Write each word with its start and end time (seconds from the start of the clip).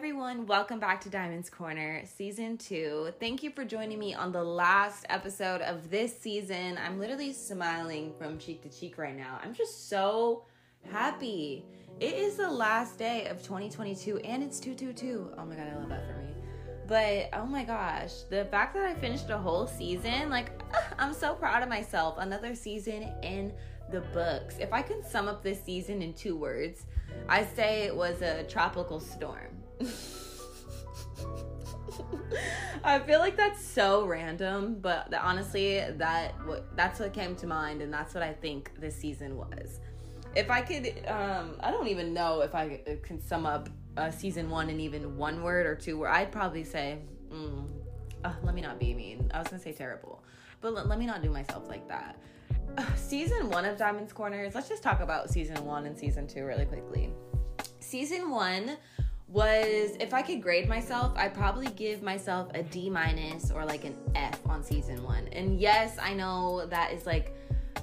everyone, 0.00 0.46
welcome 0.46 0.80
back 0.80 0.98
to 0.98 1.10
Diamonds 1.10 1.50
Corner, 1.50 2.00
season 2.06 2.56
two. 2.56 3.12
Thank 3.20 3.42
you 3.42 3.50
for 3.50 3.66
joining 3.66 3.98
me 3.98 4.14
on 4.14 4.32
the 4.32 4.42
last 4.42 5.04
episode 5.10 5.60
of 5.60 5.90
this 5.90 6.18
season. 6.18 6.78
I'm 6.82 6.98
literally 6.98 7.34
smiling 7.34 8.14
from 8.16 8.38
cheek 8.38 8.62
to 8.62 8.70
cheek 8.70 8.96
right 8.96 9.14
now. 9.14 9.38
I'm 9.44 9.52
just 9.52 9.90
so 9.90 10.46
happy. 10.90 11.66
It 12.00 12.14
is 12.14 12.36
the 12.36 12.50
last 12.50 12.96
day 12.96 13.26
of 13.26 13.42
2022 13.42 14.20
and 14.20 14.42
it's 14.42 14.58
222. 14.58 15.34
Oh 15.36 15.44
my 15.44 15.54
god, 15.54 15.66
I 15.70 15.76
love 15.76 15.90
that 15.90 16.06
for 16.06 16.16
me. 16.16 16.32
But 16.86 17.28
oh 17.38 17.44
my 17.44 17.62
gosh, 17.62 18.22
the 18.30 18.46
fact 18.46 18.72
that 18.76 18.84
I 18.84 18.94
finished 18.94 19.28
a 19.28 19.36
whole 19.36 19.66
season, 19.66 20.30
like, 20.30 20.62
I'm 20.98 21.12
so 21.12 21.34
proud 21.34 21.62
of 21.62 21.68
myself. 21.68 22.14
Another 22.16 22.54
season 22.54 23.12
in 23.22 23.52
the 23.90 24.00
books. 24.00 24.56
If 24.58 24.72
I 24.72 24.82
can 24.82 25.04
sum 25.04 25.28
up 25.28 25.42
this 25.42 25.62
season 25.62 26.02
in 26.02 26.14
two 26.14 26.36
words, 26.36 26.86
I 27.28 27.44
say 27.44 27.82
it 27.82 27.94
was 27.94 28.22
a 28.22 28.44
tropical 28.44 29.00
storm. 29.00 29.62
I 32.84 32.98
feel 33.00 33.18
like 33.18 33.36
that's 33.36 33.62
so 33.64 34.06
random, 34.06 34.78
but 34.80 35.12
honestly, 35.14 35.80
that 35.96 36.34
that's 36.76 37.00
what 37.00 37.12
came 37.12 37.36
to 37.36 37.46
mind, 37.46 37.82
and 37.82 37.92
that's 37.92 38.14
what 38.14 38.22
I 38.22 38.32
think 38.32 38.72
this 38.78 38.96
season 38.96 39.36
was. 39.36 39.80
If 40.34 40.50
I 40.50 40.62
could, 40.62 40.86
um, 41.08 41.56
I 41.60 41.70
don't 41.70 41.88
even 41.88 42.14
know 42.14 42.40
if 42.40 42.54
I 42.54 42.80
can 43.02 43.20
sum 43.20 43.44
up 43.46 43.68
uh, 43.96 44.10
season 44.10 44.48
one 44.48 44.70
in 44.70 44.80
even 44.80 45.16
one 45.16 45.42
word 45.42 45.66
or 45.66 45.74
two. 45.74 45.98
Where 45.98 46.08
I'd 46.08 46.30
probably 46.32 46.64
say, 46.64 46.98
mm, 47.32 47.66
uh, 48.24 48.32
let 48.42 48.54
me 48.54 48.60
not 48.60 48.78
be 48.78 48.94
mean. 48.94 49.30
I 49.34 49.38
was 49.38 49.48
gonna 49.48 49.62
say 49.62 49.72
terrible, 49.72 50.22
but 50.60 50.72
let 50.86 50.98
me 50.98 51.06
not 51.06 51.22
do 51.22 51.30
myself 51.30 51.68
like 51.68 51.86
that. 51.88 52.16
Season 52.96 53.48
one 53.50 53.64
of 53.64 53.76
Diamonds 53.76 54.12
Corners. 54.12 54.54
Let's 54.54 54.68
just 54.68 54.82
talk 54.82 55.00
about 55.00 55.30
season 55.30 55.64
one 55.64 55.86
and 55.86 55.96
season 55.96 56.26
two 56.26 56.44
really 56.44 56.64
quickly. 56.64 57.10
Season 57.80 58.30
one 58.30 58.76
was 59.28 59.96
if 60.00 60.12
I 60.12 60.22
could 60.22 60.42
grade 60.42 60.68
myself, 60.68 61.12
I'd 61.16 61.34
probably 61.34 61.68
give 61.68 62.02
myself 62.02 62.50
a 62.54 62.62
D 62.62 62.90
minus 62.90 63.50
or 63.50 63.64
like 63.64 63.84
an 63.84 63.96
F 64.14 64.40
on 64.48 64.62
season 64.62 65.02
one. 65.04 65.28
And 65.28 65.60
yes, 65.60 65.98
I 66.00 66.14
know 66.14 66.66
that 66.66 66.92
is 66.92 67.06
like 67.06 67.34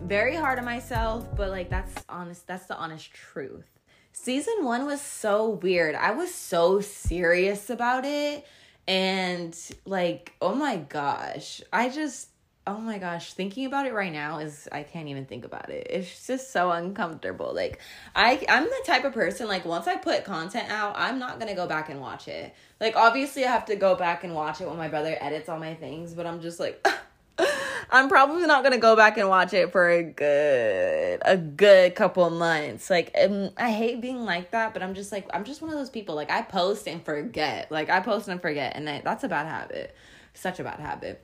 very 0.04 0.36
hard 0.36 0.60
on 0.60 0.66
myself, 0.66 1.28
but 1.36 1.50
like 1.50 1.70
that's 1.70 1.94
honest, 2.10 2.48
that's 2.48 2.66
the 2.66 2.76
honest 2.76 3.12
truth. 3.12 3.66
Season 4.12 4.64
one 4.64 4.86
was 4.86 5.02
so 5.02 5.50
weird. 5.50 5.96
I 5.96 6.12
was 6.12 6.34
so 6.34 6.82
serious 6.82 7.70
about 7.70 8.04
it. 8.04 8.46
And 8.88 9.58
like, 9.86 10.34
oh 10.42 10.56
my 10.56 10.78
gosh, 10.78 11.62
I 11.74 11.90
just 11.90 12.30
oh 12.68 12.78
my 12.78 12.98
gosh, 12.98 13.34
thinking 13.34 13.66
about 13.66 13.88
it 13.88 13.94
right 13.94 14.12
now 14.12 14.40
is 14.40 14.68
I 14.72 14.84
can't 14.84 15.08
even 15.08 15.26
think 15.26 15.46
about 15.46 15.70
it. 15.70 15.88
It's 15.90 16.28
just 16.28 16.52
so 16.52 16.70
uncomfortable. 16.70 17.54
Like 17.56 17.80
I 18.14 18.46
I'm 18.50 18.66
the 18.66 18.84
type 18.86 19.06
of 19.06 19.14
person 19.14 19.48
like 19.48 19.66
once 19.66 19.88
I 19.88 19.96
put 19.96 20.26
content 20.26 20.70
out, 20.70 20.94
I'm 20.98 21.18
not 21.18 21.40
going 21.40 21.50
to 21.50 21.56
go 21.56 21.66
back 21.66 21.90
and 21.90 22.02
watch 22.02 22.28
it. 22.28 22.54
Like 22.82 22.96
obviously 22.98 23.46
I 23.46 23.52
have 23.52 23.66
to 23.66 23.78
go 23.78 23.96
back 23.96 24.26
and 24.26 24.36
watch 24.36 24.60
it 24.60 24.68
when 24.68 24.78
my 24.78 24.90
brother 24.90 25.18
edits 25.20 25.48
all 25.48 25.58
my 25.58 25.76
things, 25.76 26.14
but 26.14 26.28
I'm 26.28 26.42
just 26.42 26.60
like 26.60 26.86
I'm 27.90 28.10
probably 28.10 28.46
not 28.46 28.64
gonna 28.64 28.80
go 28.80 28.98
back 28.98 29.18
and 29.18 29.30
watch 29.30 29.54
it 29.54 29.72
for 29.72 29.90
a 29.90 30.04
good 30.04 31.22
a 31.24 31.38
good 31.38 31.96
couple 31.96 32.30
months. 32.30 32.90
Like 32.90 33.16
um, 33.24 33.52
I 33.56 33.72
hate 33.72 34.02
being 34.02 34.26
like 34.26 34.52
that, 34.52 34.74
but 34.74 34.84
I'm 34.84 34.94
just 34.94 35.14
like 35.14 35.26
I'm 35.34 35.46
just 35.46 35.62
one 35.62 35.72
of 35.72 35.78
those 35.78 35.90
people. 35.90 36.16
Like 36.16 36.30
I 36.30 36.42
post 36.42 36.86
and 36.88 37.04
forget. 37.06 37.72
Like 37.72 37.90
I 37.90 38.02
post 38.02 38.28
and 38.28 38.42
forget, 38.42 38.76
and 38.76 38.90
I, 38.90 39.02
that's 39.06 39.24
a 39.24 39.30
bad 39.30 39.48
habit. 39.48 39.96
Such 40.34 40.60
a 40.60 40.64
bad 40.66 40.82
habit 40.82 41.24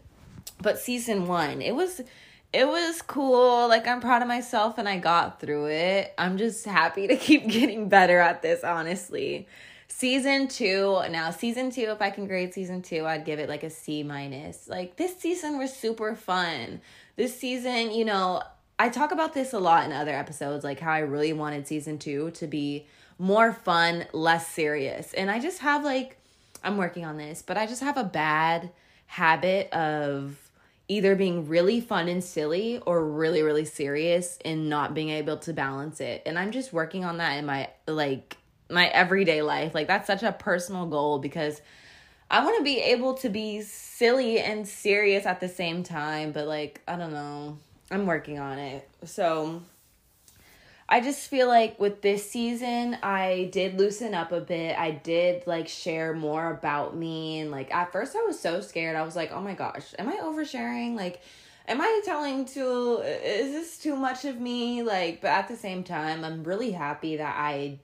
but 0.61 0.79
season 0.79 1.27
one 1.27 1.61
it 1.61 1.75
was 1.75 2.01
it 2.53 2.67
was 2.67 3.01
cool. 3.01 3.67
Like 3.67 3.87
i'm 3.87 3.99
proud 3.99 4.21
of 4.21 4.27
myself 4.27 4.77
and 4.77 4.87
i 4.87 4.97
got 4.97 5.39
through 5.39 5.67
it. 5.67 6.13
I'm 6.17 6.37
just 6.37 6.65
happy 6.65 7.07
to 7.07 7.15
keep 7.15 7.47
getting 7.47 7.89
better 7.89 8.19
at 8.19 8.41
this 8.41 8.63
honestly. 8.63 9.47
Season 9.87 10.47
two 10.47 11.01
now 11.09 11.31
season 11.31 11.69
two 11.71 11.83
if 11.89 12.01
i 12.01 12.09
can 12.09 12.25
grade 12.25 12.51
season 12.53 12.81
two 12.81 13.05
i'd 13.05 13.25
give 13.25 13.39
it 13.39 13.49
like 13.49 13.63
a 13.63 13.69
c 13.69 14.03
minus. 14.03 14.67
Like 14.67 14.97
this 14.97 15.17
season 15.17 15.57
was 15.57 15.73
super 15.73 16.15
fun. 16.15 16.81
This 17.15 17.37
season 17.37 17.91
you 17.91 18.05
know 18.05 18.43
i 18.79 18.89
talk 18.89 19.11
about 19.11 19.33
this 19.33 19.53
a 19.53 19.59
lot 19.59 19.85
in 19.85 19.91
other 19.91 20.13
episodes 20.13 20.63
like 20.63 20.79
how 20.79 20.91
i 20.91 20.99
really 20.99 21.33
wanted 21.33 21.67
season 21.67 21.97
two 21.97 22.31
to 22.31 22.47
be 22.47 22.85
more 23.17 23.51
fun 23.51 24.05
less 24.13 24.47
serious. 24.47 25.13
And 25.13 25.31
i 25.31 25.39
just 25.39 25.59
have 25.59 25.83
like 25.83 26.17
i'm 26.63 26.77
working 26.77 27.03
on 27.05 27.17
this 27.17 27.41
but 27.41 27.57
i 27.57 27.65
just 27.65 27.81
have 27.81 27.97
a 27.97 28.03
bad 28.03 28.71
habit 29.13 29.71
of 29.73 30.35
either 30.87 31.15
being 31.15 31.47
really 31.47 31.79
fun 31.79 32.07
and 32.07 32.23
silly 32.23 32.81
or 32.87 33.05
really 33.05 33.43
really 33.43 33.63
serious 33.63 34.39
and 34.43 34.71
not 34.71 34.95
being 34.95 35.09
able 35.09 35.37
to 35.37 35.53
balance 35.53 36.01
it. 36.01 36.23
And 36.25 36.39
i'm 36.39 36.51
just 36.51 36.73
working 36.73 37.05
on 37.05 37.17
that 37.17 37.33
in 37.33 37.45
my 37.45 37.69
like 37.87 38.37
my 38.71 38.87
everyday 38.87 39.43
life. 39.43 39.75
Like 39.75 39.85
that's 39.85 40.07
such 40.07 40.23
a 40.23 40.31
personal 40.31 40.87
goal 40.87 41.19
because 41.19 41.61
i 42.31 42.43
want 42.43 42.57
to 42.57 42.63
be 42.63 42.79
able 42.79 43.13
to 43.13 43.29
be 43.29 43.61
silly 43.61 44.39
and 44.39 44.67
serious 44.67 45.27
at 45.27 45.39
the 45.39 45.49
same 45.49 45.83
time 45.83 46.31
but 46.31 46.47
like 46.47 46.81
i 46.87 46.95
don't 46.95 47.13
know. 47.13 47.59
I'm 47.91 48.07
working 48.07 48.39
on 48.39 48.57
it. 48.57 48.89
So 49.05 49.61
I 50.93 50.99
just 50.99 51.27
feel 51.27 51.47
like 51.47 51.79
with 51.79 52.03
this 52.03 52.29
season, 52.29 52.99
I 53.01 53.49
did 53.51 53.79
loosen 53.79 54.13
up 54.13 54.31
a 54.31 54.39
bit. 54.39 54.77
I 54.77 54.91
did 54.91 55.47
like 55.47 55.67
share 55.67 56.13
more 56.13 56.51
about 56.51 56.95
me. 56.95 57.39
And 57.39 57.49
like 57.49 57.73
at 57.73 57.91
first, 57.91 58.15
I 58.15 58.21
was 58.21 58.39
so 58.39 58.61
scared. 58.61 58.95
I 58.95 59.01
was 59.01 59.15
like, 59.15 59.31
oh 59.31 59.41
my 59.41 59.55
gosh, 59.55 59.95
am 59.97 60.07
I 60.07 60.17
oversharing? 60.17 60.95
Like, 60.95 61.19
am 61.67 61.81
I 61.81 62.01
telling 62.05 62.45
too, 62.45 63.01
is 63.03 63.53
this 63.53 63.79
too 63.79 63.95
much 63.95 64.23
of 64.25 64.39
me? 64.39 64.83
Like, 64.83 65.21
but 65.21 65.31
at 65.31 65.47
the 65.47 65.55
same 65.55 65.83
time, 65.83 66.23
I'm 66.23 66.43
really 66.43 66.69
happy 66.69 67.17
that 67.17 67.37
I, 67.39 67.79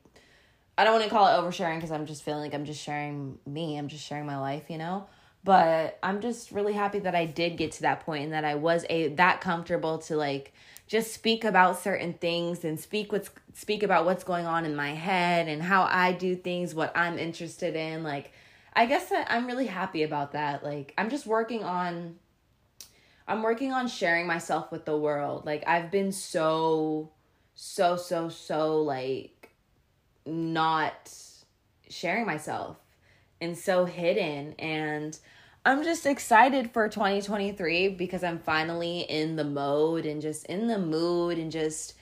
I 0.77 0.83
don't 0.83 0.93
want 0.93 1.05
to 1.05 1.09
call 1.09 1.25
it 1.25 1.41
oversharing 1.41 1.77
because 1.77 1.91
I'm 1.91 2.05
just 2.05 2.21
feeling 2.21 2.41
like 2.41 2.53
I'm 2.53 2.65
just 2.65 2.83
sharing 2.83 3.39
me. 3.47 3.79
I'm 3.79 3.87
just 3.87 4.05
sharing 4.05 4.27
my 4.27 4.37
life, 4.37 4.65
you 4.69 4.77
know? 4.77 5.07
But 5.43 5.97
I'm 6.03 6.21
just 6.21 6.51
really 6.51 6.73
happy 6.73 6.99
that 6.99 7.15
I 7.15 7.25
did 7.25 7.57
get 7.57 7.71
to 7.73 7.81
that 7.83 8.05
point 8.05 8.25
and 8.25 8.33
that 8.33 8.43
I 8.43 8.55
was 8.55 8.85
a 8.89 9.09
that 9.09 9.41
comfortable 9.41 9.99
to 9.99 10.17
like 10.17 10.53
just 10.87 11.13
speak 11.13 11.43
about 11.43 11.79
certain 11.79 12.13
things 12.13 12.65
and 12.65 12.79
speak 12.79 13.11
what's 13.11 13.29
speak 13.53 13.83
about 13.83 14.05
what's 14.05 14.23
going 14.23 14.45
on 14.45 14.65
in 14.65 14.75
my 14.75 14.93
head 14.93 15.47
and 15.47 15.61
how 15.61 15.83
I 15.83 16.11
do 16.11 16.35
things, 16.35 16.75
what 16.75 16.95
I'm 16.95 17.17
interested 17.17 17.75
in. 17.75 18.03
Like 18.03 18.31
I 18.73 18.85
guess 18.85 19.11
I'm 19.11 19.47
really 19.47 19.67
happy 19.67 20.03
about 20.03 20.33
that. 20.33 20.63
Like 20.63 20.93
I'm 20.97 21.09
just 21.09 21.25
working 21.25 21.63
on 21.63 22.15
I'm 23.27 23.43
working 23.43 23.71
on 23.71 23.87
sharing 23.87 24.25
myself 24.25 24.71
with 24.71 24.85
the 24.85 24.97
world. 24.97 25.45
Like 25.45 25.63
I've 25.67 25.91
been 25.91 26.11
so 26.11 27.11
so 27.53 27.95
so 27.95 28.29
so 28.29 28.81
like 28.81 29.51
not 30.25 31.13
sharing 31.89 32.25
myself 32.25 32.77
and 33.41 33.57
so 33.57 33.85
hidden 33.85 34.53
and 34.59 35.17
I'm 35.65 35.83
just 35.83 36.05
excited 36.05 36.71
for 36.71 36.87
2023 36.87 37.89
because 37.89 38.23
I'm 38.23 38.39
finally 38.39 39.01
in 39.01 39.35
the 39.35 39.43
mode 39.43 40.05
and 40.05 40.21
just 40.21 40.45
in 40.45 40.67
the 40.67 40.79
mood 40.79 41.37
and 41.37 41.51
just 41.51 41.95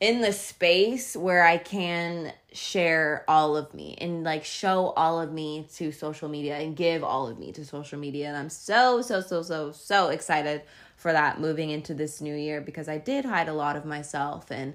in 0.00 0.20
the 0.20 0.32
space 0.32 1.14
where 1.14 1.44
I 1.44 1.58
can 1.58 2.32
share 2.52 3.24
all 3.28 3.56
of 3.56 3.72
me 3.74 3.96
and 4.00 4.24
like 4.24 4.44
show 4.44 4.88
all 4.96 5.20
of 5.20 5.32
me 5.32 5.68
to 5.74 5.92
social 5.92 6.28
media 6.28 6.56
and 6.56 6.74
give 6.74 7.04
all 7.04 7.28
of 7.28 7.38
me 7.38 7.52
to 7.52 7.64
social 7.64 7.98
media. 7.98 8.28
And 8.28 8.36
I'm 8.36 8.48
so, 8.48 9.02
so, 9.02 9.20
so, 9.20 9.42
so, 9.42 9.70
so 9.70 10.08
excited 10.08 10.62
for 10.96 11.12
that 11.12 11.38
moving 11.38 11.70
into 11.70 11.94
this 11.94 12.20
new 12.20 12.34
year 12.34 12.60
because 12.60 12.88
I 12.88 12.98
did 12.98 13.24
hide 13.24 13.48
a 13.48 13.54
lot 13.54 13.76
of 13.76 13.84
myself 13.84 14.50
and 14.50 14.74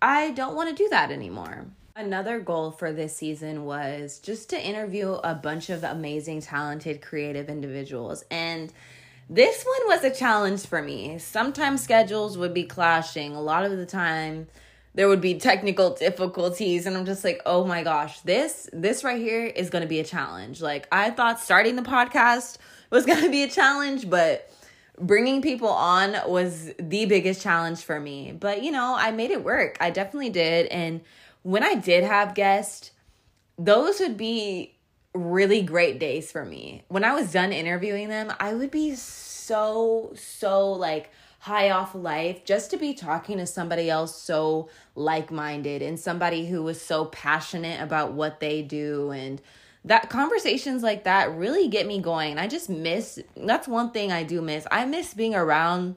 I 0.00 0.30
don't 0.30 0.54
want 0.54 0.68
to 0.68 0.74
do 0.80 0.88
that 0.90 1.10
anymore. 1.10 1.66
Another 1.96 2.40
goal 2.40 2.72
for 2.72 2.92
this 2.92 3.14
season 3.14 3.64
was 3.64 4.18
just 4.18 4.50
to 4.50 4.60
interview 4.60 5.12
a 5.12 5.32
bunch 5.32 5.70
of 5.70 5.84
amazing, 5.84 6.40
talented, 6.40 7.00
creative 7.00 7.48
individuals. 7.48 8.24
And 8.32 8.72
this 9.30 9.62
one 9.62 9.96
was 9.96 10.02
a 10.02 10.12
challenge 10.12 10.66
for 10.66 10.82
me. 10.82 11.18
Sometimes 11.18 11.84
schedules 11.84 12.36
would 12.36 12.52
be 12.52 12.64
clashing. 12.64 13.36
A 13.36 13.40
lot 13.40 13.64
of 13.64 13.76
the 13.76 13.86
time, 13.86 14.48
there 14.94 15.06
would 15.06 15.20
be 15.20 15.34
technical 15.34 15.90
difficulties 15.90 16.86
and 16.86 16.96
i'm 16.96 17.04
just 17.04 17.24
like 17.24 17.42
oh 17.46 17.64
my 17.64 17.82
gosh 17.82 18.20
this 18.20 18.70
this 18.72 19.02
right 19.02 19.20
here 19.20 19.44
is 19.44 19.68
going 19.68 19.82
to 19.82 19.88
be 19.88 19.98
a 19.98 20.04
challenge 20.04 20.62
like 20.62 20.86
i 20.92 21.10
thought 21.10 21.40
starting 21.40 21.74
the 21.74 21.82
podcast 21.82 22.58
was 22.90 23.04
going 23.06 23.20
to 23.20 23.28
be 23.28 23.42
a 23.42 23.50
challenge 23.50 24.08
but 24.08 24.48
bringing 25.00 25.42
people 25.42 25.68
on 25.68 26.14
was 26.28 26.70
the 26.78 27.06
biggest 27.06 27.42
challenge 27.42 27.80
for 27.80 27.98
me 27.98 28.30
but 28.38 28.62
you 28.62 28.70
know 28.70 28.94
i 28.96 29.10
made 29.10 29.32
it 29.32 29.42
work 29.42 29.76
i 29.80 29.90
definitely 29.90 30.30
did 30.30 30.66
and 30.66 31.00
when 31.44 31.62
I 31.62 31.74
did 31.74 32.04
have 32.04 32.34
guests, 32.34 32.90
those 33.56 34.00
would 34.00 34.16
be 34.16 34.74
really 35.14 35.62
great 35.62 36.00
days 36.00 36.32
for 36.32 36.44
me. 36.44 36.84
When 36.88 37.04
I 37.04 37.14
was 37.14 37.30
done 37.30 37.52
interviewing 37.52 38.08
them, 38.08 38.32
I 38.40 38.54
would 38.54 38.70
be 38.70 38.96
so, 38.96 40.12
so 40.16 40.72
like 40.72 41.10
high 41.40 41.68
off 41.68 41.94
life 41.94 42.44
just 42.46 42.70
to 42.70 42.78
be 42.78 42.94
talking 42.94 43.36
to 43.36 43.46
somebody 43.46 43.90
else 43.90 44.18
so 44.18 44.70
like 44.94 45.30
minded 45.30 45.82
and 45.82 46.00
somebody 46.00 46.46
who 46.46 46.62
was 46.62 46.80
so 46.80 47.04
passionate 47.04 47.80
about 47.82 48.14
what 48.14 48.40
they 48.40 48.62
do. 48.62 49.10
And 49.10 49.42
that 49.84 50.08
conversations 50.08 50.82
like 50.82 51.04
that 51.04 51.30
really 51.36 51.68
get 51.68 51.86
me 51.86 52.00
going. 52.00 52.38
I 52.38 52.48
just 52.48 52.70
miss 52.70 53.20
that's 53.36 53.68
one 53.68 53.90
thing 53.90 54.10
I 54.10 54.22
do 54.22 54.40
miss. 54.40 54.66
I 54.70 54.86
miss 54.86 55.12
being 55.12 55.34
around 55.34 55.96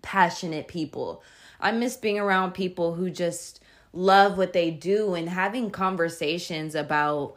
passionate 0.00 0.66
people. 0.66 1.22
I 1.60 1.72
miss 1.72 1.98
being 1.98 2.18
around 2.18 2.52
people 2.52 2.94
who 2.94 3.10
just 3.10 3.60
love 3.92 4.38
what 4.38 4.52
they 4.52 4.70
do 4.70 5.14
and 5.14 5.28
having 5.28 5.70
conversations 5.70 6.74
about 6.74 7.34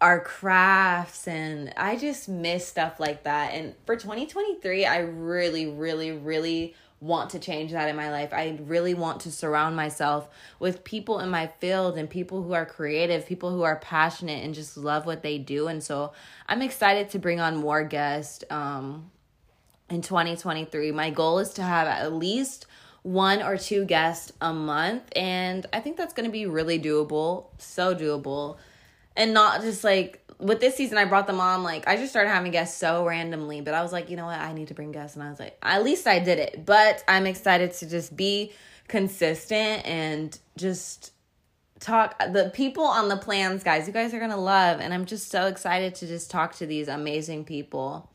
our 0.00 0.20
crafts 0.20 1.26
and 1.28 1.72
I 1.76 1.96
just 1.96 2.28
miss 2.28 2.66
stuff 2.66 2.98
like 2.98 3.22
that. 3.24 3.54
And 3.54 3.74
for 3.86 3.96
2023, 3.96 4.84
I 4.84 4.98
really 4.98 5.66
really 5.66 6.12
really 6.12 6.74
want 7.04 7.30
to 7.30 7.38
change 7.38 7.72
that 7.72 7.88
in 7.88 7.96
my 7.96 8.10
life. 8.10 8.32
I 8.32 8.58
really 8.62 8.94
want 8.94 9.20
to 9.20 9.30
surround 9.30 9.76
myself 9.76 10.28
with 10.58 10.84
people 10.84 11.20
in 11.20 11.28
my 11.28 11.46
field 11.46 11.98
and 11.98 12.08
people 12.08 12.42
who 12.42 12.54
are 12.54 12.64
creative, 12.64 13.26
people 13.26 13.50
who 13.50 13.62
are 13.62 13.76
passionate 13.76 14.42
and 14.42 14.54
just 14.54 14.76
love 14.76 15.04
what 15.04 15.22
they 15.22 15.38
do. 15.38 15.68
And 15.68 15.82
so 15.82 16.12
I'm 16.48 16.62
excited 16.62 17.10
to 17.10 17.18
bring 17.18 17.40
on 17.40 17.56
more 17.56 17.84
guests 17.84 18.42
um, 18.48 19.10
in 19.90 20.00
2023. 20.00 20.92
My 20.92 21.10
goal 21.10 21.38
is 21.38 21.50
to 21.54 21.62
have 21.62 21.86
at 21.86 22.14
least 22.14 22.66
one 23.04 23.42
or 23.42 23.56
two 23.56 23.84
guests 23.84 24.32
a 24.40 24.52
month. 24.52 25.04
And 25.14 25.66
I 25.72 25.80
think 25.80 25.96
that's 25.96 26.14
going 26.14 26.26
to 26.26 26.32
be 26.32 26.46
really 26.46 26.80
doable. 26.80 27.46
So 27.58 27.94
doable. 27.94 28.56
And 29.14 29.32
not 29.32 29.60
just 29.60 29.84
like 29.84 30.20
with 30.38 30.60
this 30.60 30.74
season 30.74 30.98
I 30.98 31.04
brought 31.04 31.28
them 31.28 31.38
on 31.38 31.62
like 31.62 31.86
I 31.86 31.96
just 31.96 32.10
started 32.10 32.30
having 32.30 32.50
guests 32.50 32.78
so 32.78 33.06
randomly, 33.06 33.60
but 33.60 33.74
I 33.74 33.82
was 33.82 33.92
like, 33.92 34.10
you 34.10 34.16
know 34.16 34.26
what, 34.26 34.40
I 34.40 34.52
need 34.52 34.68
to 34.68 34.74
bring 34.74 34.90
guests 34.90 35.16
and 35.16 35.22
I 35.22 35.30
was 35.30 35.38
like, 35.38 35.56
at 35.62 35.84
least 35.84 36.06
I 36.06 36.18
did 36.18 36.38
it. 36.38 36.66
But 36.66 37.04
I'm 37.06 37.26
excited 37.26 37.72
to 37.74 37.88
just 37.88 38.16
be 38.16 38.52
consistent 38.88 39.86
and 39.86 40.36
just 40.56 41.12
talk 41.78 42.18
the 42.18 42.50
people 42.54 42.84
on 42.84 43.08
the 43.08 43.16
plans, 43.16 43.62
guys. 43.62 43.86
You 43.86 43.92
guys 43.92 44.14
are 44.14 44.18
going 44.18 44.30
to 44.30 44.36
love 44.36 44.80
and 44.80 44.94
I'm 44.94 45.04
just 45.04 45.30
so 45.30 45.46
excited 45.46 45.94
to 45.96 46.06
just 46.06 46.30
talk 46.30 46.54
to 46.56 46.66
these 46.66 46.88
amazing 46.88 47.44
people. 47.44 48.10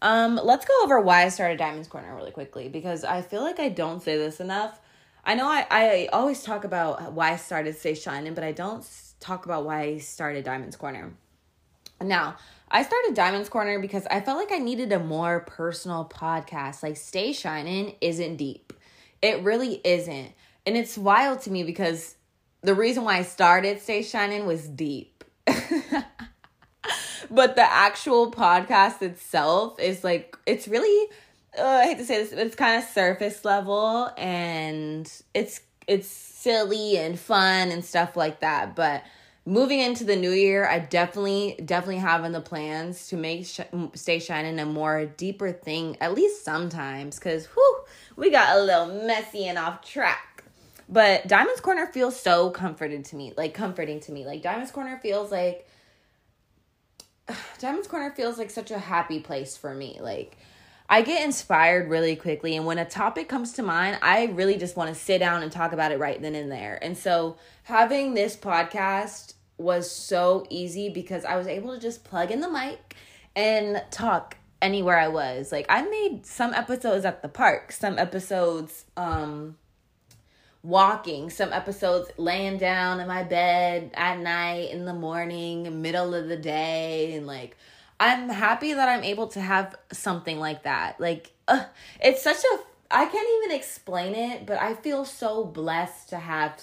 Um 0.00 0.40
let's 0.42 0.64
go 0.64 0.74
over 0.82 1.00
why 1.00 1.24
I 1.24 1.28
started 1.28 1.58
Diamonds 1.58 1.88
Corner 1.88 2.14
really 2.14 2.30
quickly 2.30 2.68
because 2.68 3.04
I 3.04 3.22
feel 3.22 3.42
like 3.42 3.58
I 3.58 3.68
don't 3.68 4.02
say 4.02 4.16
this 4.16 4.40
enough. 4.40 4.80
I 5.24 5.34
know 5.34 5.46
I 5.46 5.66
I 5.70 6.08
always 6.12 6.42
talk 6.42 6.64
about 6.64 7.12
why 7.12 7.32
I 7.32 7.36
started 7.36 7.76
Stay 7.76 7.94
Shining, 7.94 8.34
but 8.34 8.44
I 8.44 8.52
don't 8.52 8.86
talk 9.20 9.44
about 9.44 9.64
why 9.64 9.80
I 9.82 9.98
started 9.98 10.44
Diamonds 10.44 10.76
Corner. 10.76 11.12
Now, 12.00 12.36
I 12.70 12.82
started 12.82 13.14
Diamonds 13.14 13.48
Corner 13.48 13.78
because 13.80 14.06
I 14.10 14.20
felt 14.20 14.38
like 14.38 14.52
I 14.52 14.58
needed 14.58 14.92
a 14.92 14.98
more 14.98 15.40
personal 15.40 16.04
podcast. 16.04 16.82
Like 16.82 16.96
Stay 16.96 17.32
Shining 17.32 17.96
isn't 18.00 18.36
deep. 18.36 18.72
It 19.22 19.42
really 19.42 19.80
isn't. 19.84 20.32
And 20.66 20.76
it's 20.76 20.96
wild 20.98 21.40
to 21.42 21.50
me 21.50 21.64
because 21.64 22.14
the 22.60 22.74
reason 22.74 23.04
why 23.04 23.18
I 23.18 23.22
started 23.22 23.80
Stay 23.80 24.02
Shining 24.02 24.46
was 24.46 24.68
deep. 24.68 25.24
but 27.30 27.56
the 27.56 27.62
actual 27.62 28.30
podcast 28.30 29.02
itself 29.02 29.78
is 29.80 30.04
like 30.04 30.36
it's 30.46 30.68
really 30.68 31.08
uh, 31.58 31.62
I 31.62 31.84
hate 31.86 31.98
to 31.98 32.04
say 32.04 32.22
this, 32.22 32.30
but 32.30 32.40
it's 32.40 32.54
kind 32.54 32.82
of 32.82 32.88
surface 32.88 33.44
level 33.44 34.10
and 34.16 35.10
it's 35.34 35.60
it's 35.86 36.08
silly 36.08 36.98
and 36.98 37.18
fun 37.18 37.70
and 37.70 37.84
stuff 37.84 38.16
like 38.16 38.40
that. 38.40 38.76
But 38.76 39.02
moving 39.46 39.80
into 39.80 40.04
the 40.04 40.14
new 40.14 40.30
year, 40.30 40.68
I 40.68 40.78
definitely, 40.78 41.58
definitely 41.64 41.96
having 41.96 42.32
the 42.32 42.40
plans 42.40 43.08
to 43.08 43.16
make 43.16 43.46
sh- 43.46 43.60
Stay 43.94 44.18
Shining 44.18 44.60
a 44.60 44.66
more 44.66 45.06
deeper 45.06 45.50
thing, 45.50 45.96
at 46.00 46.14
least 46.14 46.44
sometimes, 46.44 47.18
because 47.18 47.48
we 48.16 48.30
got 48.30 48.58
a 48.58 48.62
little 48.62 49.06
messy 49.06 49.46
and 49.46 49.58
off 49.58 49.82
track. 49.82 50.44
But 50.90 51.26
Diamond's 51.26 51.60
Corner 51.60 51.86
feels 51.86 52.18
so 52.18 52.50
comforted 52.50 53.06
to 53.06 53.16
me, 53.16 53.32
like 53.36 53.54
comforting 53.54 54.00
to 54.00 54.12
me. 54.12 54.24
Like 54.26 54.42
Diamond's 54.42 54.70
Corner 54.70 54.98
feels 55.02 55.30
like 55.32 55.66
Diamond's 57.58 57.88
Corner 57.88 58.10
feels 58.10 58.38
like 58.38 58.50
such 58.50 58.70
a 58.70 58.78
happy 58.78 59.20
place 59.20 59.56
for 59.56 59.74
me. 59.74 59.98
Like 60.00 60.36
I 60.88 61.02
get 61.02 61.24
inspired 61.24 61.90
really 61.90 62.16
quickly, 62.16 62.56
and 62.56 62.64
when 62.64 62.78
a 62.78 62.84
topic 62.84 63.28
comes 63.28 63.52
to 63.54 63.62
mind, 63.62 63.98
I 64.02 64.26
really 64.26 64.56
just 64.56 64.76
want 64.76 64.88
to 64.88 64.94
sit 64.94 65.18
down 65.18 65.42
and 65.42 65.52
talk 65.52 65.72
about 65.72 65.92
it 65.92 65.98
right 65.98 66.20
then 66.20 66.34
and 66.34 66.50
there. 66.50 66.78
And 66.82 66.96
so, 66.96 67.36
having 67.64 68.14
this 68.14 68.36
podcast 68.36 69.34
was 69.58 69.90
so 69.90 70.46
easy 70.48 70.88
because 70.88 71.24
I 71.24 71.36
was 71.36 71.46
able 71.46 71.74
to 71.74 71.80
just 71.80 72.04
plug 72.04 72.30
in 72.30 72.40
the 72.40 72.48
mic 72.48 72.94
and 73.36 73.82
talk 73.90 74.36
anywhere 74.62 74.98
I 74.98 75.08
was. 75.08 75.52
Like 75.52 75.66
I 75.68 75.82
made 75.82 76.24
some 76.24 76.54
episodes 76.54 77.04
at 77.04 77.22
the 77.22 77.28
park, 77.28 77.72
some 77.72 77.98
episodes 77.98 78.84
um 78.96 79.56
walking, 80.68 81.30
some 81.30 81.52
episodes 81.52 82.10
laying 82.18 82.58
down 82.58 83.00
in 83.00 83.08
my 83.08 83.22
bed 83.22 83.90
at 83.94 84.18
night, 84.18 84.70
in 84.70 84.84
the 84.84 84.94
morning, 84.94 85.80
middle 85.80 86.14
of 86.14 86.28
the 86.28 86.36
day 86.36 87.14
and 87.14 87.26
like 87.26 87.56
I'm 88.00 88.28
happy 88.28 88.74
that 88.74 88.88
I'm 88.88 89.02
able 89.02 89.28
to 89.28 89.40
have 89.40 89.74
something 89.92 90.38
like 90.38 90.64
that. 90.64 91.00
Like 91.00 91.32
it's 92.00 92.22
such 92.22 92.44
a 92.44 92.58
I 92.90 93.06
can't 93.06 93.28
even 93.42 93.56
explain 93.56 94.14
it, 94.14 94.46
but 94.46 94.58
I 94.58 94.74
feel 94.74 95.04
so 95.04 95.44
blessed 95.44 96.10
to 96.10 96.18
have 96.18 96.62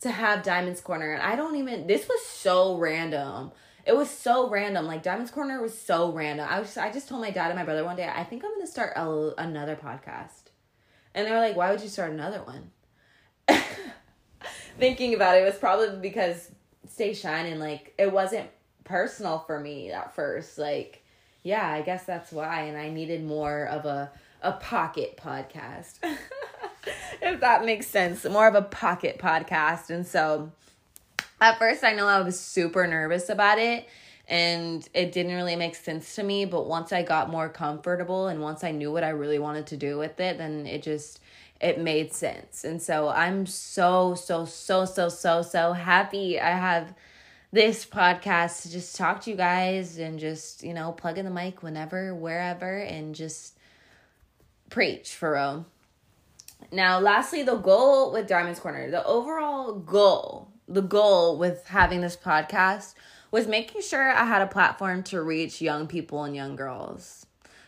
to 0.00 0.10
have 0.10 0.42
Diamond's 0.42 0.80
Corner. 0.80 1.12
And 1.12 1.22
I 1.22 1.36
don't 1.36 1.56
even, 1.56 1.86
this 1.86 2.06
was 2.08 2.24
so 2.24 2.76
random. 2.76 3.52
It 3.84 3.96
was 3.96 4.10
so 4.10 4.48
random. 4.48 4.86
Like 4.86 5.02
Diamond's 5.02 5.30
Corner 5.30 5.60
was 5.60 5.76
so 5.76 6.12
random. 6.12 6.46
I 6.48 6.60
was, 6.60 6.76
I 6.76 6.92
just 6.92 7.08
told 7.08 7.20
my 7.20 7.30
dad 7.30 7.50
and 7.50 7.58
my 7.58 7.64
brother 7.64 7.84
one 7.84 7.96
day, 7.96 8.10
I 8.12 8.24
think 8.24 8.44
I'm 8.44 8.60
to 8.60 8.66
start 8.66 8.92
a, 8.96 9.32
another 9.38 9.76
podcast. 9.76 10.50
And 11.14 11.26
they 11.26 11.30
were 11.30 11.40
like, 11.40 11.56
why 11.56 11.70
would 11.70 11.80
you 11.80 11.88
start 11.88 12.12
another 12.12 12.42
one? 12.42 12.70
Thinking 14.78 15.14
about 15.14 15.36
it, 15.36 15.42
it 15.42 15.44
was 15.44 15.56
probably 15.56 15.98
because 16.00 16.50
Stay 16.88 17.14
Shining, 17.14 17.58
like, 17.58 17.94
it 17.98 18.12
wasn't 18.12 18.48
personal 18.84 19.40
for 19.40 19.58
me 19.58 19.90
at 19.90 20.14
first. 20.14 20.58
Like, 20.58 21.02
yeah, 21.42 21.68
I 21.68 21.82
guess 21.82 22.04
that's 22.04 22.32
why. 22.32 22.62
And 22.62 22.76
I 22.76 22.90
needed 22.90 23.24
more 23.24 23.66
of 23.66 23.84
a, 23.86 24.10
a 24.42 24.52
pocket 24.52 25.18
podcast. 25.22 25.94
if 27.22 27.40
that 27.40 27.64
makes 27.64 27.86
sense. 27.86 28.24
More 28.24 28.48
of 28.48 28.54
a 28.54 28.62
pocket 28.62 29.18
podcast. 29.18 29.90
And 29.90 30.06
so 30.06 30.52
at 31.40 31.58
first, 31.58 31.84
I 31.84 31.92
know 31.92 32.06
I 32.06 32.20
was 32.20 32.38
super 32.38 32.86
nervous 32.86 33.28
about 33.28 33.58
it 33.58 33.86
and 34.28 34.88
it 34.92 35.12
didn't 35.12 35.34
really 35.34 35.56
make 35.56 35.74
sense 35.74 36.14
to 36.16 36.22
me. 36.22 36.44
But 36.44 36.66
once 36.66 36.92
I 36.92 37.02
got 37.02 37.30
more 37.30 37.48
comfortable 37.48 38.28
and 38.28 38.40
once 38.40 38.64
I 38.64 38.72
knew 38.72 38.92
what 38.92 39.04
I 39.04 39.10
really 39.10 39.38
wanted 39.38 39.66
to 39.68 39.76
do 39.76 39.98
with 39.98 40.18
it, 40.20 40.38
then 40.38 40.66
it 40.66 40.82
just 40.82 41.20
it 41.60 41.80
made 41.80 42.12
sense. 42.12 42.64
And 42.64 42.82
so 42.82 43.08
I'm 43.08 43.46
so, 43.46 44.14
so, 44.14 44.44
so, 44.44 44.84
so, 44.84 45.08
so, 45.08 45.42
so 45.42 45.72
happy 45.72 46.38
I 46.38 46.50
have 46.50 46.94
this 47.52 47.86
podcast 47.86 48.62
to 48.62 48.70
just 48.70 48.96
talk 48.96 49.22
to 49.22 49.30
you 49.30 49.36
guys 49.36 49.98
and 49.98 50.18
just, 50.18 50.62
you 50.62 50.74
know, 50.74 50.92
plug 50.92 51.16
in 51.16 51.24
the 51.24 51.30
mic 51.30 51.62
whenever, 51.62 52.14
wherever, 52.14 52.78
and 52.78 53.14
just 53.14 53.56
preach 54.68 55.14
for 55.14 55.32
real. 55.32 55.66
Now, 56.72 56.98
lastly, 56.98 57.42
the 57.42 57.56
goal 57.56 58.12
with 58.12 58.26
Diamonds 58.26 58.60
Corner, 58.60 58.90
the 58.90 59.04
overall 59.06 59.74
goal, 59.74 60.48
the 60.68 60.82
goal 60.82 61.38
with 61.38 61.66
having 61.68 62.00
this 62.00 62.16
podcast 62.16 62.94
was 63.36 63.46
making 63.46 63.82
sure 63.82 64.10
I 64.10 64.24
had 64.24 64.40
a 64.40 64.46
platform 64.46 65.02
to 65.04 65.20
reach 65.20 65.60
young 65.60 65.86
people 65.86 66.24
and 66.24 66.34
young 66.34 66.56
girls. 66.56 67.26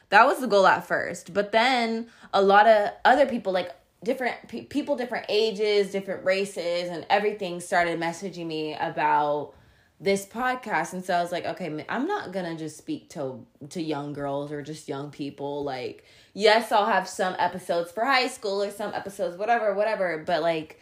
That 0.09 0.27
was 0.27 0.41
the 0.41 0.47
goal 0.47 0.67
at 0.67 0.87
first. 0.87 1.35
But 1.35 1.53
then 1.53 2.07
a 2.33 2.41
lot 2.41 2.67
of 2.67 2.93
other 3.05 3.27
people, 3.27 3.53
like 3.53 3.73
different 4.03 4.49
pe- 4.49 4.65
people, 4.65 4.97
different 4.97 5.27
ages, 5.29 5.93
different 5.93 6.25
races, 6.25 6.89
and 6.89 7.05
everything 7.11 7.61
started 7.61 8.01
messaging 8.01 8.47
me 8.47 8.77
about 8.81 9.53
this 10.01 10.25
podcast 10.25 10.93
and 10.93 11.05
so 11.05 11.13
I 11.13 11.21
was 11.21 11.33
like 11.33 11.45
okay 11.45 11.85
I'm 11.89 12.07
not 12.07 12.33
going 12.33 12.45
to 12.45 12.55
just 12.57 12.79
speak 12.79 13.11
to 13.11 13.45
to 13.71 13.83
young 13.83 14.13
girls 14.13 14.53
or 14.53 14.63
just 14.63 14.87
young 14.87 15.11
people 15.11 15.65
like 15.65 16.05
yes 16.35 16.71
I'll 16.71 16.87
have 16.87 17.09
some 17.09 17.35
episodes 17.37 17.91
for 17.91 18.05
high 18.05 18.29
school 18.29 18.63
or 18.63 18.71
some 18.71 18.95
episodes 18.95 19.37
whatever 19.37 19.75
whatever 19.75 20.23
but 20.25 20.41
like 20.41 20.81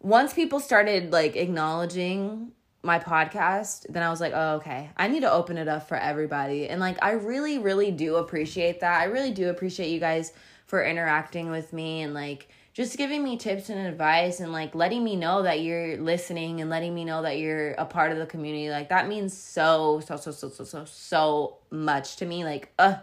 once 0.00 0.32
people 0.32 0.58
started 0.58 1.12
like 1.12 1.36
acknowledging 1.36 2.52
my 2.86 2.98
podcast 2.98 3.86
then 3.88 4.02
I 4.02 4.10
was 4.10 4.20
like 4.20 4.32
oh 4.34 4.56
okay. 4.56 4.90
I 4.96 5.08
need 5.08 5.20
to 5.20 5.30
open 5.30 5.58
it 5.58 5.68
up 5.68 5.88
for 5.88 5.96
everybody. 5.96 6.68
And 6.68 6.80
like 6.80 6.96
I 7.02 7.12
really 7.12 7.58
really 7.58 7.90
do 7.90 8.16
appreciate 8.16 8.80
that. 8.80 9.00
I 9.00 9.04
really 9.04 9.32
do 9.32 9.50
appreciate 9.50 9.90
you 9.90 10.00
guys 10.00 10.32
for 10.66 10.84
interacting 10.84 11.50
with 11.50 11.72
me 11.72 12.02
and 12.02 12.14
like 12.14 12.48
just 12.76 12.98
giving 12.98 13.24
me 13.24 13.38
tips 13.38 13.70
and 13.70 13.86
advice 13.86 14.40
and 14.40 14.52
like 14.52 14.74
letting 14.74 15.02
me 15.02 15.16
know 15.16 15.42
that 15.42 15.60
you're 15.62 15.96
listening 15.96 16.60
and 16.60 16.68
letting 16.68 16.94
me 16.94 17.06
know 17.06 17.22
that 17.22 17.38
you're 17.38 17.70
a 17.72 17.86
part 17.86 18.12
of 18.12 18.18
the 18.18 18.26
community. 18.26 18.68
Like 18.68 18.90
that 18.90 19.08
means 19.08 19.34
so 19.36 20.00
so 20.00 20.16
so 20.16 20.30
so 20.30 20.50
so 20.50 20.64
so 20.64 20.84
so 20.84 21.56
much 21.70 22.16
to 22.16 22.26
me. 22.26 22.44
Like 22.44 22.72
uh 22.78 22.96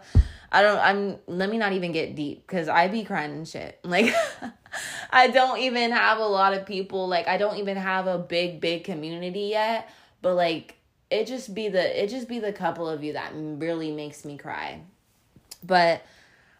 i 0.54 0.62
don't 0.62 0.78
i'm 0.78 1.16
let 1.26 1.50
me 1.50 1.58
not 1.58 1.72
even 1.72 1.92
get 1.92 2.14
deep 2.14 2.46
because 2.46 2.68
i 2.68 2.88
be 2.88 3.04
crying 3.04 3.32
and 3.32 3.48
shit 3.48 3.78
like 3.84 4.14
i 5.10 5.28
don't 5.28 5.58
even 5.58 5.90
have 5.90 6.18
a 6.18 6.26
lot 6.26 6.54
of 6.54 6.64
people 6.64 7.06
like 7.08 7.28
i 7.28 7.36
don't 7.36 7.58
even 7.58 7.76
have 7.76 8.06
a 8.06 8.18
big 8.18 8.60
big 8.60 8.84
community 8.84 9.48
yet 9.50 9.90
but 10.22 10.34
like 10.34 10.76
it 11.10 11.26
just 11.26 11.54
be 11.54 11.68
the 11.68 12.02
it 12.02 12.08
just 12.08 12.28
be 12.28 12.38
the 12.38 12.52
couple 12.52 12.88
of 12.88 13.04
you 13.04 13.12
that 13.12 13.30
really 13.34 13.92
makes 13.92 14.24
me 14.24 14.36
cry 14.38 14.80
but 15.62 16.02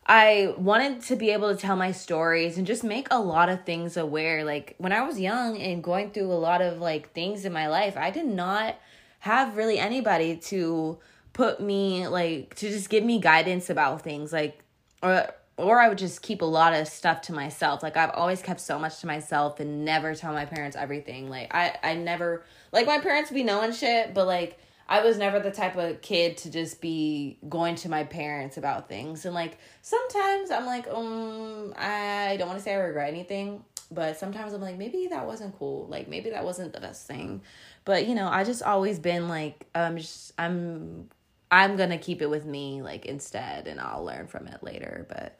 I 0.06 0.54
wanted 0.58 1.00
to 1.02 1.16
be 1.16 1.30
able 1.30 1.54
to 1.54 1.60
tell 1.60 1.76
my 1.76 1.92
stories 1.92 2.58
and 2.58 2.66
just 2.66 2.84
make 2.84 3.08
a 3.10 3.18
lot 3.18 3.48
of 3.48 3.64
things 3.64 3.96
aware. 3.96 4.44
Like 4.44 4.74
when 4.76 4.92
I 4.92 5.02
was 5.02 5.18
young 5.18 5.56
and 5.58 5.82
going 5.82 6.10
through 6.10 6.30
a 6.30 6.34
lot 6.34 6.60
of 6.60 6.78
like 6.78 7.12
things 7.12 7.44
in 7.44 7.52
my 7.52 7.68
life, 7.68 7.96
I 7.96 8.10
did 8.10 8.26
not 8.26 8.76
have 9.20 9.56
really 9.56 9.78
anybody 9.78 10.36
to 10.36 10.98
put 11.34 11.60
me 11.60 12.08
like 12.08 12.54
to 12.54 12.70
just 12.70 12.88
give 12.88 13.04
me 13.04 13.20
guidance 13.20 13.68
about 13.68 14.00
things 14.00 14.32
like 14.32 14.64
or 15.02 15.28
or 15.56 15.78
I 15.78 15.88
would 15.88 15.98
just 15.98 16.22
keep 16.22 16.42
a 16.42 16.46
lot 16.46 16.72
of 16.72 16.88
stuff 16.88 17.20
to 17.22 17.32
myself. 17.32 17.82
Like 17.82 17.96
I've 17.96 18.10
always 18.10 18.42
kept 18.42 18.60
so 18.60 18.78
much 18.78 19.00
to 19.00 19.06
myself 19.06 19.60
and 19.60 19.84
never 19.84 20.14
tell 20.14 20.32
my 20.32 20.46
parents 20.46 20.76
everything. 20.76 21.28
Like 21.28 21.54
I 21.54 21.76
I 21.82 21.94
never 21.94 22.44
like 22.72 22.86
my 22.86 22.98
parents 22.98 23.30
be 23.30 23.44
knowing 23.44 23.72
shit, 23.72 24.14
but 24.14 24.26
like 24.26 24.58
I 24.88 25.02
was 25.02 25.16
never 25.16 25.40
the 25.40 25.50
type 25.50 25.76
of 25.76 26.02
kid 26.02 26.36
to 26.38 26.50
just 26.50 26.80
be 26.80 27.38
going 27.48 27.74
to 27.76 27.88
my 27.88 28.04
parents 28.04 28.56
about 28.56 28.88
things. 28.88 29.24
And 29.24 29.34
like 29.34 29.58
sometimes 29.80 30.50
I'm 30.50 30.66
like, 30.66 30.86
um, 30.88 31.72
I 31.76 32.36
don't 32.38 32.48
want 32.48 32.58
to 32.58 32.64
say 32.64 32.74
I 32.74 32.78
regret 32.78 33.08
anything, 33.08 33.64
but 33.90 34.18
sometimes 34.18 34.52
I'm 34.52 34.60
like, 34.60 34.76
maybe 34.76 35.06
that 35.06 35.26
wasn't 35.26 35.56
cool. 35.58 35.86
Like 35.88 36.08
maybe 36.08 36.30
that 36.30 36.44
wasn't 36.44 36.74
the 36.74 36.80
best 36.80 37.06
thing. 37.06 37.42
But 37.84 38.06
you 38.06 38.14
know, 38.14 38.28
I 38.28 38.44
just 38.44 38.62
always 38.62 38.98
been 38.98 39.28
like, 39.28 39.66
I'm 39.74 39.96
just 39.96 40.32
I'm 40.38 41.08
I'm 41.54 41.76
gonna 41.76 41.98
keep 41.98 42.20
it 42.20 42.28
with 42.28 42.44
me 42.44 42.82
like 42.82 43.06
instead 43.06 43.68
and 43.68 43.78
I'll 43.80 44.04
learn 44.04 44.26
from 44.26 44.48
it 44.48 44.60
later. 44.64 45.06
But 45.08 45.38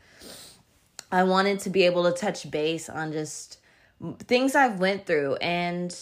I 1.11 1.25
wanted 1.25 1.59
to 1.61 1.71
be 1.71 1.83
able 1.83 2.05
to 2.05 2.13
touch 2.13 2.49
base 2.49 2.89
on 2.89 3.11
just 3.11 3.59
things 4.21 4.55
I've 4.55 4.79
went 4.79 5.07
through 5.07 5.35
and 5.37 5.95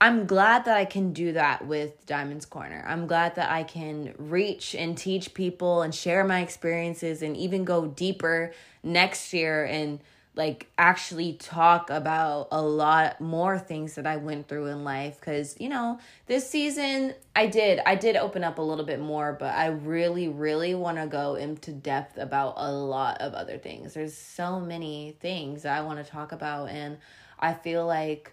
I'm 0.00 0.24
glad 0.26 0.64
that 0.64 0.78
I 0.78 0.86
can 0.86 1.12
do 1.12 1.34
that 1.34 1.66
with 1.66 2.06
Diamond's 2.06 2.46
Corner. 2.46 2.82
I'm 2.88 3.06
glad 3.06 3.34
that 3.34 3.50
I 3.50 3.62
can 3.62 4.14
reach 4.16 4.74
and 4.74 4.96
teach 4.96 5.34
people 5.34 5.82
and 5.82 5.94
share 5.94 6.24
my 6.24 6.40
experiences 6.40 7.20
and 7.20 7.36
even 7.36 7.64
go 7.64 7.86
deeper 7.86 8.54
next 8.82 9.34
year 9.34 9.66
and 9.66 10.00
like 10.34 10.66
actually 10.78 11.34
talk 11.34 11.90
about 11.90 12.48
a 12.50 12.62
lot 12.62 13.20
more 13.20 13.58
things 13.58 13.96
that 13.96 14.06
I 14.06 14.16
went 14.16 14.48
through 14.48 14.66
in 14.66 14.82
life 14.82 15.20
cuz 15.20 15.56
you 15.60 15.68
know, 15.68 15.98
this 16.26 16.48
season 16.48 17.14
I 17.36 17.46
did 17.46 17.80
I 17.84 17.96
did 17.96 18.16
open 18.16 18.42
up 18.42 18.58
a 18.58 18.62
little 18.62 18.84
bit 18.84 19.00
more, 19.00 19.32
but 19.38 19.54
I 19.54 19.66
really 19.66 20.28
really 20.28 20.74
want 20.74 20.98
to 20.98 21.06
go 21.06 21.34
into 21.34 21.72
depth 21.72 22.16
about 22.16 22.54
a 22.56 22.72
lot 22.72 23.20
of 23.20 23.34
other 23.34 23.58
things. 23.58 23.94
There's 23.94 24.16
so 24.16 24.58
many 24.58 25.16
things 25.20 25.66
I 25.66 25.82
want 25.82 26.04
to 26.04 26.10
talk 26.10 26.32
about 26.32 26.70
and 26.70 26.98
I 27.38 27.52
feel 27.54 27.86
like 27.86 28.32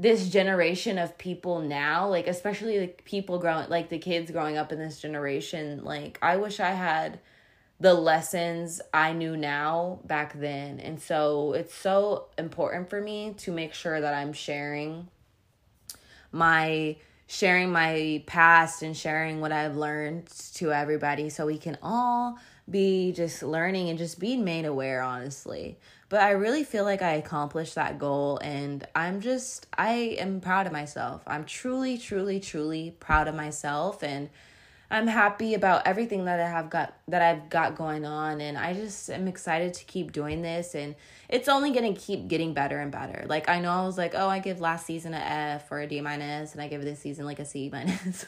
this 0.00 0.30
generation 0.30 0.96
of 0.96 1.18
people 1.18 1.60
now 1.60 2.08
like 2.08 2.26
especially 2.26 2.80
like 2.80 3.04
people 3.04 3.38
growing 3.38 3.68
like 3.68 3.90
the 3.90 3.98
kids 3.98 4.30
growing 4.30 4.56
up 4.56 4.72
in 4.72 4.78
this 4.78 4.98
generation 4.98 5.84
like 5.84 6.18
i 6.22 6.36
wish 6.36 6.58
i 6.58 6.70
had 6.70 7.20
the 7.80 7.94
lessons 7.94 8.80
i 8.94 9.12
knew 9.12 9.36
now 9.36 9.98
back 10.04 10.38
then 10.38 10.78
and 10.78 11.00
so 11.00 11.52
it's 11.52 11.74
so 11.74 12.26
important 12.38 12.88
for 12.88 13.00
me 13.00 13.34
to 13.36 13.50
make 13.50 13.74
sure 13.74 14.00
that 14.00 14.14
i'm 14.14 14.32
sharing 14.32 15.08
my 16.30 16.94
sharing 17.26 17.72
my 17.72 18.22
past 18.26 18.82
and 18.82 18.96
sharing 18.96 19.40
what 19.40 19.50
i've 19.50 19.76
learned 19.76 20.26
to 20.54 20.72
everybody 20.72 21.28
so 21.28 21.46
we 21.46 21.58
can 21.58 21.76
all 21.82 22.38
be 22.68 23.12
just 23.12 23.42
learning 23.42 23.88
and 23.88 23.98
just 23.98 24.20
being 24.20 24.44
made 24.44 24.64
aware 24.64 25.02
honestly 25.02 25.76
but 26.10 26.20
I 26.20 26.32
really 26.32 26.64
feel 26.64 26.82
like 26.82 27.02
I 27.02 27.12
accomplished 27.12 27.76
that 27.76 27.98
goal 28.00 28.38
and 28.42 28.86
I'm 28.96 29.20
just 29.20 29.68
I 29.78 30.16
am 30.18 30.40
proud 30.40 30.66
of 30.66 30.72
myself. 30.72 31.22
I'm 31.26 31.44
truly 31.44 31.96
truly 31.96 32.40
truly 32.40 32.96
proud 32.98 33.28
of 33.28 33.36
myself 33.36 34.02
and 34.02 34.28
I'm 34.92 35.06
happy 35.06 35.54
about 35.54 35.86
everything 35.86 36.24
that 36.24 36.40
I 36.40 36.48
have 36.48 36.68
got 36.68 36.94
that 37.06 37.22
I've 37.22 37.48
got 37.48 37.76
going 37.76 38.04
on 38.04 38.40
and 38.40 38.58
I 38.58 38.74
just 38.74 39.08
am 39.08 39.28
excited 39.28 39.72
to 39.74 39.84
keep 39.84 40.10
doing 40.10 40.42
this 40.42 40.74
and 40.74 40.96
it's 41.28 41.48
only 41.48 41.70
going 41.70 41.94
to 41.94 42.00
keep 42.00 42.26
getting 42.26 42.54
better 42.54 42.80
and 42.80 42.90
better. 42.90 43.24
Like 43.28 43.48
I 43.48 43.60
know 43.60 43.70
I 43.70 43.86
was 43.86 43.96
like, 43.96 44.14
"Oh, 44.16 44.28
I 44.28 44.40
give 44.40 44.60
last 44.60 44.86
season 44.86 45.14
a 45.14 45.18
F 45.18 45.70
or 45.70 45.80
a 45.80 45.86
D 45.86 46.00
minus 46.00 46.54
and 46.54 46.60
I 46.60 46.66
give 46.66 46.82
this 46.82 46.98
season 46.98 47.24
like 47.24 47.38
a 47.38 47.44
C 47.44 47.70
minus." 47.72 48.24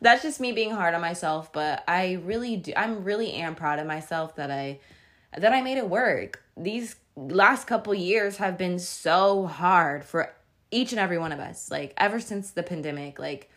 That's 0.00 0.22
just 0.22 0.40
me 0.40 0.52
being 0.52 0.70
hard 0.70 0.94
on 0.94 1.02
myself, 1.02 1.52
but 1.52 1.84
I 1.86 2.20
really 2.24 2.56
do 2.56 2.72
I'm 2.74 3.04
really 3.04 3.32
am 3.34 3.54
proud 3.54 3.78
of 3.78 3.86
myself 3.86 4.36
that 4.36 4.50
I 4.50 4.80
that 5.36 5.52
I 5.52 5.60
made 5.60 5.76
it 5.76 5.90
work. 5.90 6.42
These 6.56 6.96
last 7.16 7.66
couple 7.66 7.94
years 7.94 8.38
have 8.38 8.56
been 8.56 8.78
so 8.78 9.46
hard 9.46 10.04
for 10.06 10.32
each 10.70 10.92
and 10.92 11.00
every 11.00 11.18
one 11.18 11.32
of 11.32 11.38
us. 11.38 11.70
Like 11.70 11.92
ever 11.98 12.18
since 12.18 12.50
the 12.52 12.62
pandemic, 12.62 13.18
like 13.18 13.50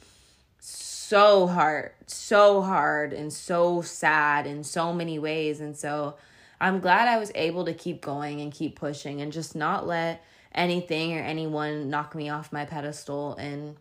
hard, 1.47 1.91
so 2.07 2.61
hard 2.61 3.13
and 3.13 3.31
so 3.31 3.81
sad 3.81 4.47
in 4.47 4.63
so 4.63 4.93
many 4.93 5.19
ways. 5.19 5.59
And 5.59 5.75
so 5.75 6.15
I'm 6.59 6.79
glad 6.79 7.07
I 7.07 7.17
was 7.17 7.31
able 7.35 7.65
to 7.65 7.73
keep 7.73 8.01
going 8.01 8.41
and 8.41 8.51
keep 8.51 8.75
pushing 8.75 9.21
and 9.21 9.31
just 9.31 9.55
not 9.55 9.85
let 9.85 10.23
anything 10.53 11.17
or 11.17 11.21
anyone 11.21 11.89
knock 11.89 12.15
me 12.15 12.29
off 12.29 12.53
my 12.53 12.65
pedestal. 12.65 13.35
And 13.35 13.75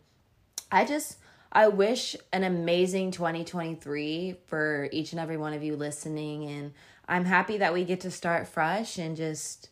I 0.71 0.85
just, 0.85 1.17
I 1.51 1.67
wish 1.69 2.15
an 2.33 2.43
amazing 2.43 3.11
2023 3.11 4.37
for 4.45 4.89
each 4.91 5.11
and 5.11 5.19
every 5.19 5.37
one 5.37 5.53
of 5.53 5.63
you 5.63 5.75
listening. 5.75 6.45
And 6.45 6.73
I'm 7.07 7.25
happy 7.25 7.57
that 7.57 7.73
we 7.73 7.85
get 7.85 8.01
to 8.01 8.11
start 8.11 8.47
fresh 8.47 8.97
and 8.97 9.15
just 9.15 9.69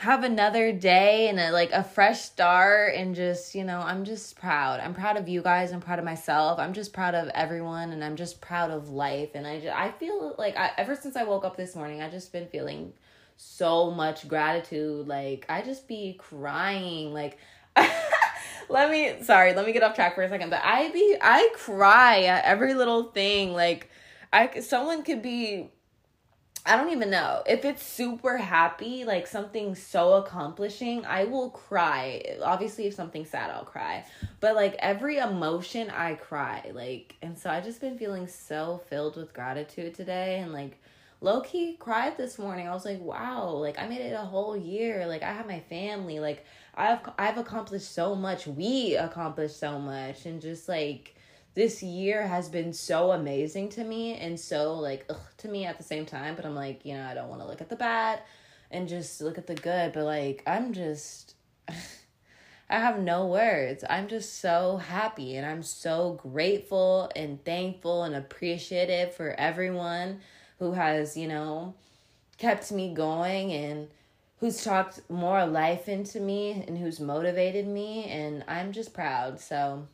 have 0.00 0.24
another 0.24 0.72
day 0.72 1.28
and 1.28 1.38
a, 1.38 1.50
like 1.50 1.72
a 1.72 1.84
fresh 1.84 2.22
start 2.22 2.94
and 2.94 3.14
just 3.14 3.54
you 3.54 3.62
know 3.62 3.80
i'm 3.80 4.02
just 4.02 4.34
proud. 4.34 4.80
I'm 4.80 4.94
proud 4.94 5.18
of 5.18 5.28
you 5.28 5.42
guys. 5.42 5.72
I'm 5.72 5.80
proud 5.82 5.98
of 5.98 6.06
myself. 6.06 6.58
I'm 6.58 6.72
just 6.72 6.94
proud 6.94 7.14
of 7.14 7.28
everyone 7.34 7.92
and 7.92 8.02
i'm 8.02 8.16
just 8.16 8.40
proud 8.40 8.70
of 8.70 8.88
life. 8.88 9.32
And 9.34 9.46
i 9.46 9.60
just, 9.60 9.76
i 9.76 9.90
feel 9.90 10.34
like 10.38 10.56
I, 10.56 10.70
ever 10.78 10.96
since 10.96 11.16
i 11.16 11.24
woke 11.24 11.44
up 11.44 11.54
this 11.54 11.76
morning 11.76 12.00
i 12.00 12.08
just 12.08 12.32
been 12.32 12.46
feeling 12.46 12.94
so 13.36 13.90
much 13.90 14.26
gratitude. 14.26 15.06
Like 15.06 15.44
i 15.50 15.60
just 15.60 15.86
be 15.86 16.16
crying. 16.18 17.12
Like 17.12 17.36
let 18.70 18.90
me 18.90 19.22
sorry 19.22 19.52
let 19.52 19.66
me 19.66 19.72
get 19.72 19.82
off 19.82 19.94
track 19.94 20.14
for 20.14 20.22
a 20.22 20.30
second 20.30 20.48
but 20.48 20.62
i 20.64 20.88
be 20.92 21.14
i 21.20 21.50
cry 21.54 22.22
at 22.22 22.46
every 22.46 22.72
little 22.72 23.10
thing. 23.10 23.52
Like 23.52 23.90
i 24.32 24.60
someone 24.60 25.02
could 25.02 25.20
be 25.20 25.68
I 26.70 26.76
don't 26.76 26.90
even 26.90 27.10
know. 27.10 27.42
If 27.48 27.64
it's 27.64 27.82
super 27.82 28.36
happy, 28.36 29.04
like 29.04 29.26
something 29.26 29.74
so 29.74 30.12
accomplishing, 30.12 31.04
I 31.04 31.24
will 31.24 31.50
cry. 31.50 32.36
Obviously, 32.40 32.86
if 32.86 32.94
something's 32.94 33.28
sad, 33.28 33.50
I'll 33.50 33.64
cry. 33.64 34.04
But 34.38 34.54
like 34.54 34.76
every 34.78 35.18
emotion, 35.18 35.90
I 35.90 36.14
cry. 36.14 36.70
Like, 36.72 37.16
and 37.22 37.36
so 37.36 37.50
I've 37.50 37.64
just 37.64 37.80
been 37.80 37.98
feeling 37.98 38.28
so 38.28 38.82
filled 38.88 39.16
with 39.16 39.34
gratitude 39.34 39.96
today 39.96 40.38
and 40.38 40.52
like 40.52 40.80
low 41.20 41.40
key 41.40 41.76
cried 41.76 42.16
this 42.16 42.38
morning. 42.38 42.68
I 42.68 42.72
was 42.72 42.84
like, 42.84 43.00
wow, 43.00 43.48
like 43.48 43.76
I 43.76 43.88
made 43.88 44.02
it 44.02 44.12
a 44.12 44.18
whole 44.18 44.56
year. 44.56 45.08
Like 45.08 45.24
I 45.24 45.32
have 45.32 45.48
my 45.48 45.58
family. 45.58 46.20
Like 46.20 46.46
I've 46.76 47.00
I've 47.18 47.38
accomplished 47.38 47.92
so 47.92 48.14
much. 48.14 48.46
We 48.46 48.94
accomplished 48.94 49.58
so 49.58 49.80
much 49.80 50.24
and 50.24 50.40
just 50.40 50.68
like 50.68 51.16
this 51.60 51.82
year 51.82 52.26
has 52.26 52.48
been 52.48 52.72
so 52.72 53.10
amazing 53.10 53.68
to 53.68 53.84
me 53.84 54.14
and 54.14 54.40
so 54.40 54.72
like 54.72 55.04
ugh, 55.10 55.20
to 55.36 55.46
me 55.46 55.66
at 55.66 55.76
the 55.76 55.84
same 55.84 56.06
time 56.06 56.34
but 56.34 56.46
i'm 56.46 56.54
like 56.54 56.86
you 56.86 56.94
know 56.94 57.04
i 57.04 57.12
don't 57.12 57.28
want 57.28 57.38
to 57.38 57.46
look 57.46 57.60
at 57.60 57.68
the 57.68 57.76
bad 57.76 58.18
and 58.70 58.88
just 58.88 59.20
look 59.20 59.36
at 59.36 59.46
the 59.46 59.54
good 59.54 59.92
but 59.92 60.04
like 60.04 60.42
i'm 60.46 60.72
just 60.72 61.34
i 61.68 62.78
have 62.78 62.98
no 62.98 63.26
words. 63.26 63.84
I'm 63.90 64.08
just 64.08 64.38
so 64.38 64.78
happy 64.78 65.36
and 65.36 65.44
i'm 65.44 65.62
so 65.62 66.18
grateful 66.22 67.10
and 67.14 67.44
thankful 67.44 68.04
and 68.04 68.14
appreciative 68.14 69.14
for 69.14 69.34
everyone 69.38 70.20
who 70.60 70.72
has 70.72 71.14
you 71.14 71.28
know 71.28 71.74
kept 72.38 72.72
me 72.72 72.94
going 72.94 73.52
and 73.52 73.88
who's 74.38 74.64
talked 74.64 75.00
more 75.10 75.44
life 75.44 75.90
into 75.90 76.20
me 76.20 76.64
and 76.66 76.78
who's 76.78 77.00
motivated 77.00 77.66
me 77.66 78.04
and 78.04 78.44
i'm 78.48 78.72
just 78.72 78.94
proud 78.94 79.38
so 79.38 79.86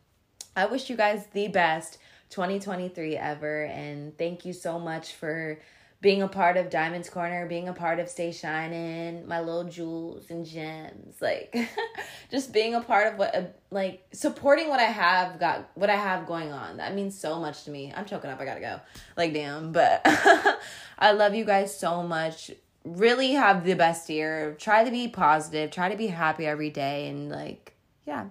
I 0.57 0.67
wish 0.67 0.89
you 0.89 0.97
guys 0.97 1.27
the 1.35 1.49
best 1.49 1.99
2023 2.31 3.17
ever. 3.17 3.65
And 3.65 4.17
thank 4.17 4.45
you 4.45 4.53
so 4.55 4.79
much 4.79 5.13
for 5.13 5.61
being 6.01 6.23
a 6.23 6.29
part 6.29 6.57
of 6.57 6.71
Diamond's 6.71 7.11
Corner, 7.11 7.47
being 7.47 7.69
a 7.69 7.73
part 7.73 7.99
of 7.99 8.09
Stay 8.09 8.33
Shining, 8.33 9.27
my 9.27 9.41
little 9.41 9.65
jewels 9.65 10.31
and 10.31 10.45
gems. 10.47 11.21
Like, 11.21 11.57
just 12.31 12.53
being 12.53 12.75
a 12.75 12.81
part 12.81 13.13
of 13.13 13.19
what, 13.19 13.35
uh, 13.35 13.43
like, 13.71 14.07
supporting 14.13 14.69
what 14.69 14.81
I 14.81 14.85
have 14.85 15.39
got, 15.39 15.71
what 15.75 15.91
I 15.91 15.97
have 15.97 16.27
going 16.27 16.53
on. 16.53 16.79
That 16.79 16.95
means 16.95 17.19
so 17.19 17.39
much 17.39 17.65
to 17.65 17.71
me. 17.71 17.93
I'm 17.95 18.05
choking 18.05 18.31
up. 18.31 18.41
I 18.41 18.45
gotta 18.45 18.61
go. 18.61 18.81
Like, 19.17 19.33
damn. 19.33 19.73
But 19.73 20.03
I 20.99 21.13
love 21.13 21.35
you 21.35 21.45
guys 21.45 21.77
so 21.77 22.03
much. 22.03 22.51
Really 22.85 23.33
have 23.33 23.65
the 23.65 23.75
best 23.75 24.09
year. 24.09 24.55
Try 24.59 24.85
to 24.85 24.91
be 24.91 25.09
positive. 25.09 25.71
Try 25.71 25.91
to 25.91 25.97
be 25.97 26.07
happy 26.07 26.47
every 26.47 26.71
day. 26.71 27.09
And, 27.09 27.31
like, 27.31 27.75
yeah. 28.07 28.27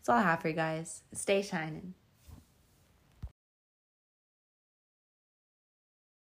That's 0.00 0.08
all 0.08 0.16
I 0.16 0.22
have 0.22 0.40
for 0.40 0.48
you 0.48 0.54
guys. 0.54 1.02
Stay 1.12 1.42
shining. 1.42 1.92